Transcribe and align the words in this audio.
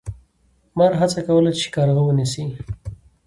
مار 0.77 0.91
هڅه 1.01 1.21
کوله 1.27 1.51
چې 1.59 1.67
کارغه 1.75 2.01
ونیسي. 2.03 2.43